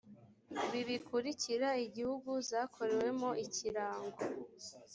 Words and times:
ibi 0.65 0.81
bikurikira 0.89 1.69
igihugu 1.85 2.31
zakorewemo 2.49 3.29
ikirango 3.45 4.19